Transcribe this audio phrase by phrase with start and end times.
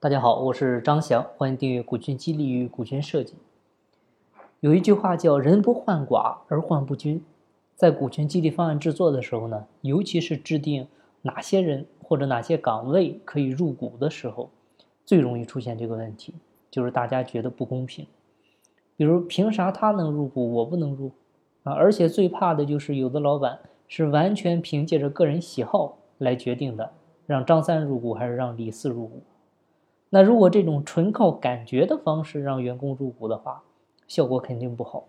[0.00, 3.34] 大家好，我是张翔，欢迎订阅《股权激励与股权设计》。
[4.60, 7.20] 有一句话叫“人不患寡而患不均”。
[7.74, 10.86] 在股权激励方案制作的时候呢，尤其是制定
[11.22, 14.50] 哪些人或者哪些岗位可以入股的时候，
[15.04, 16.32] 最容易出现这个问题，
[16.70, 18.06] 就是大家觉得不公平。
[18.96, 21.10] 比如，凭啥他能入股，我不能入？
[21.64, 23.58] 啊，而且最怕的就是有的老板
[23.88, 26.92] 是完全凭借着个人喜好来决定的，
[27.26, 29.22] 让张三入股还是让李四入股。
[30.10, 33.62] 那如果这种纯靠感觉的方式让员工入股的话，
[34.06, 35.04] 效果肯定不好。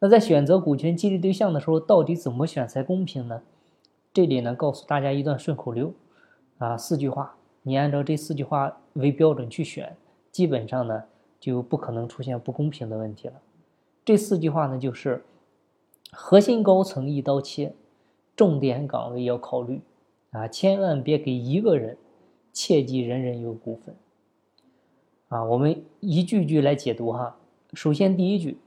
[0.00, 3.42] 那在选择股权激励对象的时候，到底怎么选才公平呢？
[4.12, 5.92] 这里呢，告诉大家一段顺口溜，
[6.58, 9.96] 啊，四句话，你按照这四句话为标准去选，
[10.32, 11.04] 基本上呢
[11.38, 13.34] 就不可能出现不公平的问题了。
[14.04, 15.24] 这四句话呢，就是
[16.10, 17.74] 核心高层一刀切，
[18.34, 19.82] 重点岗位要考虑，
[20.30, 21.96] 啊，千万别给一个人。
[22.58, 23.94] 切记人人有股份，
[25.28, 27.36] 啊，我们一句句来解读哈。
[27.72, 28.58] 首先第一句，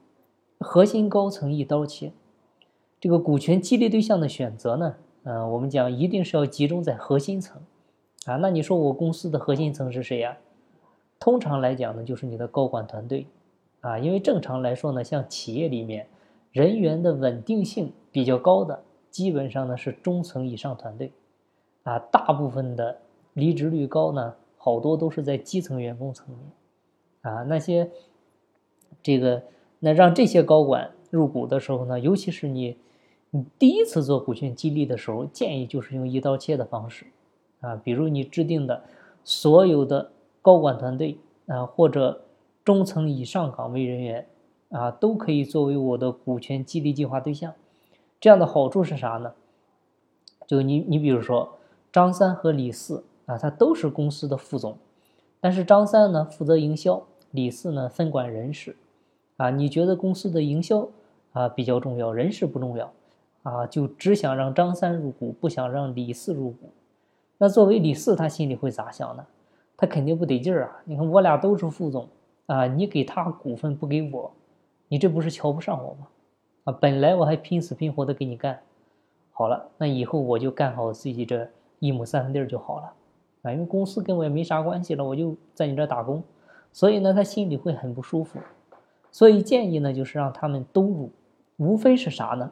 [0.60, 2.14] 核心高层一刀切，
[3.02, 7.62] 这个股权激励对象的选择呢，嗯，我们讲一定是要集中在核心层，
[8.28, 10.38] 啊，那你说我公司的核心层是谁呀？
[11.20, 13.28] 通常来讲呢，就是你的高管团队，
[13.82, 16.08] 啊，因为正常来说呢，像企业里面
[16.54, 21.12] 人员的稳定性比较高的，基本上呢是中层以上团队，
[21.84, 23.00] 啊，大部分的。
[23.34, 27.90] 离职率高呢，好多都是在基层员工层面，啊，那些
[29.02, 29.44] 这个
[29.80, 32.78] 那让这些高管入股的时候呢，尤其是你
[33.30, 37.06] 你第一次做股权激励的时候，建议就是用一刀切的方式，
[37.62, 38.84] 啊，比如你制定的
[39.24, 42.26] 所有的高管团队啊，或者
[42.66, 44.28] 中层以上岗位人员
[44.72, 47.54] 啊，都可以作为我的股权激励计划对象。
[48.20, 49.34] 这样的好处是啥呢？
[50.46, 51.58] 就你你比如说
[51.94, 53.06] 张三和李四。
[53.32, 54.78] 啊，他都是公司的副总，
[55.40, 57.02] 但是张三呢负责营销，
[57.32, 58.76] 李四呢分管人事。
[59.38, 60.88] 啊，你觉得公司的营销
[61.32, 62.92] 啊比较重要，人事不重要，
[63.44, 66.70] 啊，就只想让张三入股，不想让李四入股。
[67.38, 69.26] 那作为李四，他心里会咋想呢？
[69.78, 70.82] 他肯定不得劲儿啊！
[70.86, 72.08] 你看我俩都是副总
[72.46, 74.32] 啊，你给他股份不给我，
[74.90, 76.08] 你这不是瞧不上我吗？
[76.66, 78.60] 啊，本来我还拼死拼活的给你干，
[79.32, 82.94] 好了，那以后我就干好自己这一亩三分地儿就好了。
[83.42, 86.24] 啊，因为公司跟我也没啥关系了，我就在你这打工，
[86.72, 88.40] 所以呢，他心里会很不舒服。
[89.12, 91.12] 所以建议呢，就是让他们都入，
[91.58, 92.52] 无非是啥呢？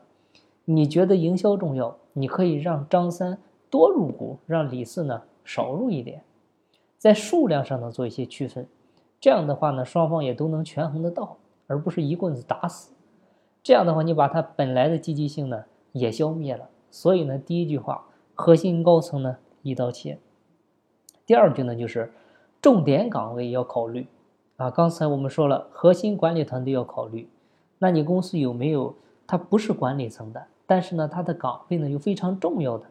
[0.66, 3.38] 你觉得营销重要，你可以让张三
[3.70, 6.22] 多入股，让李四呢少入一点，
[6.98, 8.68] 在数量上呢做一些区分。
[9.20, 12.94] 这样的话呢，双方也都能权衡得到，而不是一棍子打死。
[13.62, 16.70] 这样的话，你把他本来的积极性呢也消灭了。
[16.92, 20.18] 所以呢，第一句话，核心高层呢一刀切。
[21.29, 22.12] 第二句呢，就是
[22.59, 24.07] 重点岗位要考虑
[24.57, 24.72] 啊。
[24.72, 27.29] 刚才我们说了，核心管理团队要考虑。
[27.78, 28.95] 那你公司有没有
[29.28, 32.88] 他不是管理层的，但是呢，他的岗位呢又非常重要的？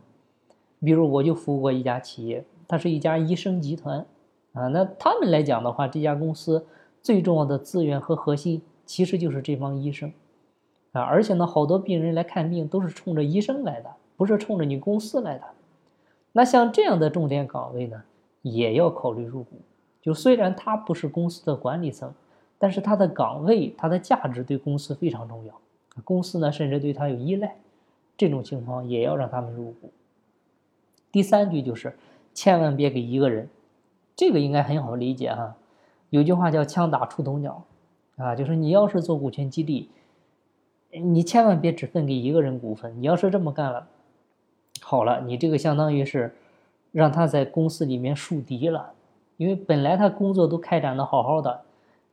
[0.79, 4.07] 比如我就服务过一家企业，它是一家医生集团
[4.53, 4.69] 啊。
[4.69, 6.65] 那他们来讲的话，这家公司
[7.03, 10.13] 最重要的资源和核心其实就是这帮医生
[10.93, 11.03] 啊。
[11.03, 15.45] 而且呢，好多病人来看病都是冲着医生来的，不是冲着你公司来的。
[16.31, 18.05] 那像这样的重点岗位呢？
[18.43, 19.61] 也要考虑入股，
[20.01, 22.15] 就虽然他不是公司的管理层，
[22.57, 25.61] 但是他的岗位、他的价值对公司非常重要，
[26.05, 27.57] 公司呢甚至对他有依赖，
[28.17, 29.93] 这种情况也要让他们入股。
[31.11, 31.99] 第三句就是
[32.33, 33.49] 千万别给一个人，
[34.15, 35.57] 这个应该很好理解哈。
[36.11, 37.65] 有句话叫“枪打出头鸟”，
[38.17, 39.91] 啊，就是你要是做股权激励，
[40.91, 43.89] 你千万别只分给一个人股份，你要是这么干了，
[44.81, 46.35] 好了，你这个相当于是。
[46.93, 48.93] 让他在公司里面树敌了，
[49.37, 51.63] 因为本来他工作都开展的好好的，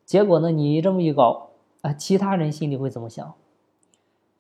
[0.05, 1.49] 结果呢，你这么一搞
[1.81, 3.33] 啊，其他人心里会怎么想？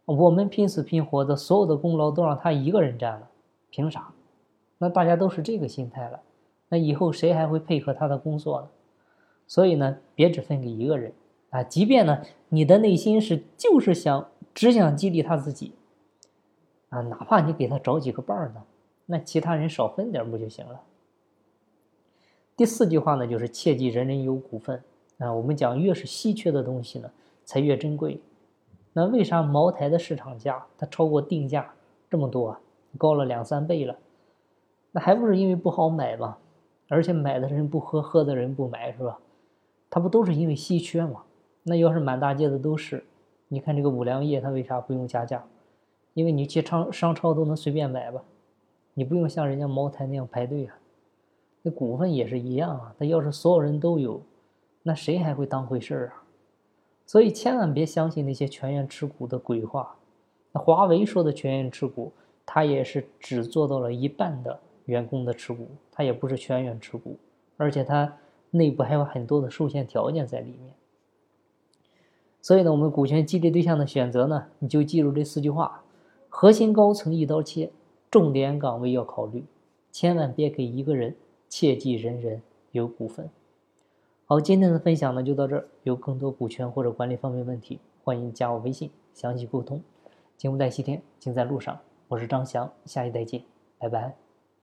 [0.05, 3.29] 我们拼死拼活的，所有的功劳都让他一个人占了，
[3.69, 4.13] 凭啥？
[4.77, 6.19] 那大家都是这个心态了，
[6.69, 8.67] 那以后谁还会配合他的工作呢？
[9.47, 11.13] 所以呢，别只分给一个人
[11.49, 15.71] 啊，即便呢，你的内心是就是想只想激励他自己
[16.89, 18.63] 啊，哪怕你给他找几个伴儿呢？
[19.05, 20.81] 那其他人少分点不就行了？
[22.57, 24.81] 第四句话呢，就是切记人人有股份
[25.17, 25.33] 啊。
[25.33, 27.11] 我们讲越是稀缺的东西呢，
[27.43, 28.19] 才越珍贵。
[28.93, 31.73] 那为啥茅台的市场价它超过定价
[32.09, 32.57] 这么多，
[32.97, 33.97] 高了两三倍了？
[34.93, 36.37] 那还不是因为不好买吗？
[36.87, 39.19] 而且买的人不喝，喝的人不买，是吧？
[39.89, 41.23] 它不都是因为稀缺吗？
[41.63, 43.03] 那要是满大街的都是，
[43.49, 45.43] 你看这个五粮液，它为啥不用加价？
[46.13, 48.23] 因为你去商商超都能随便买吧。
[48.95, 50.75] 你不用像人家茅台那样排队啊，
[51.61, 54.21] 那股份也是一样啊，那要是所有人都有，
[54.81, 56.23] 那谁还会当回事儿啊？
[57.05, 59.95] 所以千万别相信那些全员持股的鬼话。
[60.51, 62.11] 那华为说的全员持股，
[62.45, 67.17] 他也是只做到了一半的员工的持股，他也不是全员持股，
[67.57, 68.17] 而且他
[68.51, 70.73] 内部还有很多的受限条件在里面。
[72.41, 75.83] 所以呢，我们股权激励对象的选择呢，你就记住这四句话：
[76.29, 77.71] 核心高层一刀切，
[78.15, 79.43] 重点岗位要考虑，
[79.91, 81.13] 千万别给一个人，
[81.49, 82.41] 切记人人
[82.71, 83.29] 有股份。
[84.25, 85.67] 好，今天的分享呢就到这儿。
[85.83, 89.81] 有更多股权或者管理方面问题，欢迎加我微信详细沟通。
[90.37, 91.77] 节目在西天，精在路上。
[92.07, 93.43] 我是张翔，下期再见，
[93.77, 94.24] 拜拜。